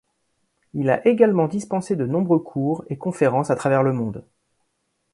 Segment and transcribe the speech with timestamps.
[0.73, 4.25] Il a également dispensé de nombreux cours et conférences à travers le monde.